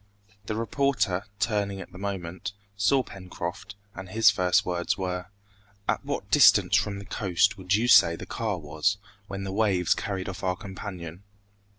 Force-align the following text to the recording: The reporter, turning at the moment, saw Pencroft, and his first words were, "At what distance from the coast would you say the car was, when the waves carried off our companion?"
The 0.47 0.55
reporter, 0.55 1.27
turning 1.39 1.79
at 1.79 1.91
the 1.91 1.99
moment, 1.99 2.53
saw 2.75 3.03
Pencroft, 3.03 3.75
and 3.93 4.09
his 4.09 4.31
first 4.31 4.65
words 4.65 4.97
were, 4.97 5.27
"At 5.87 6.03
what 6.03 6.31
distance 6.31 6.75
from 6.75 6.97
the 6.97 7.05
coast 7.05 7.55
would 7.55 7.75
you 7.75 7.87
say 7.87 8.15
the 8.15 8.25
car 8.25 8.57
was, 8.57 8.97
when 9.27 9.43
the 9.43 9.53
waves 9.53 9.93
carried 9.93 10.27
off 10.27 10.43
our 10.43 10.55
companion?" 10.55 11.21